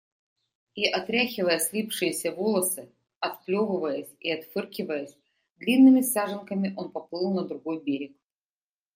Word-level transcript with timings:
И, 0.73 0.89
отряхивая 0.91 1.59
слипшиеся 1.59 2.31
волосы, 2.31 2.91
отплевываясь 3.19 4.09
и 4.19 4.31
отфыркиваясь, 4.31 5.15
длинными 5.57 6.01
саженками 6.01 6.73
он 6.75 6.89
поплыл 6.91 7.31
на 7.35 7.45
другой 7.47 7.83
берег. 7.83 8.17